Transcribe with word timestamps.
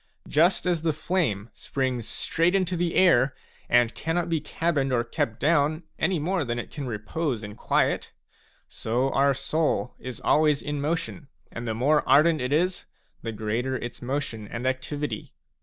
Just 0.27 0.65
as 0.65 0.81
the 0.81 0.93
flame 0.93 1.51
springs 1.53 2.07
straight 2.07 2.55
into 2.55 2.75
the 2.75 2.95
air 2.95 3.35
and 3.69 3.93
cannot 3.93 4.29
be 4.29 4.41
cabined 4.41 4.91
or 4.91 5.03
kept 5.03 5.39
down 5.39 5.83
any 5.99 6.17
more 6.17 6.43
than 6.43 6.57
it 6.57 6.71
can 6.71 6.87
repose 6.87 7.43
in 7.43 7.55
quiet, 7.55 8.11
so 8.67 9.11
our 9.11 9.35
soul 9.35 9.93
is 9.99 10.19
always 10.19 10.59
in 10.59 10.81
motion, 10.81 11.27
and 11.51 11.67
the 11.67 11.75
more 11.75 12.01
ardent 12.09 12.41
it 12.41 12.51
is, 12.51 12.85
the 13.21 13.31
greater 13.31 13.75
its 13.75 14.01
motion 14.01 14.47
and 14.47 14.65
activity. 14.65 15.35